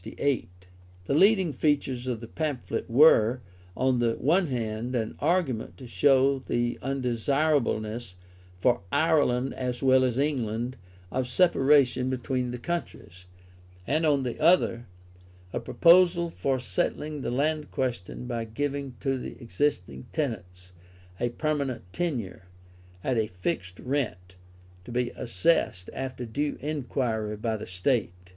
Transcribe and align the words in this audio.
The 0.03 0.47
leading 1.09 1.53
features 1.53 2.07
of 2.07 2.21
the 2.21 2.27
pamphlet 2.27 2.89
were, 2.89 3.39
on 3.77 3.99
the 3.99 4.13
one 4.15 4.47
hand, 4.47 4.95
an 4.95 5.15
argument 5.19 5.77
to 5.77 5.85
show 5.85 6.39
the 6.39 6.79
undesirableness, 6.81 8.15
for 8.55 8.81
Ireland 8.91 9.53
as 9.53 9.83
well 9.83 10.03
as 10.03 10.17
England, 10.17 10.75
of 11.11 11.27
separation 11.27 12.09
between 12.09 12.49
the 12.49 12.57
countries, 12.57 13.25
and 13.85 14.03
on 14.03 14.23
the 14.23 14.39
other, 14.39 14.87
a 15.53 15.59
proposal 15.59 16.31
for 16.31 16.57
settling 16.59 17.21
the 17.21 17.29
land 17.29 17.69
question 17.69 18.25
by 18.25 18.45
giving 18.45 18.95
to 19.01 19.19
the 19.19 19.39
existing 19.39 20.07
tenants 20.11 20.71
a 21.19 21.29
permanent 21.29 21.83
tenure, 21.93 22.45
at 23.03 23.17
a 23.19 23.27
fixed 23.27 23.79
rent, 23.79 24.33
to 24.83 24.91
be 24.91 25.11
assessed 25.11 25.91
after 25.93 26.25
due 26.25 26.57
inquiry 26.59 27.37
by 27.37 27.55
the 27.55 27.67
State. 27.67 28.13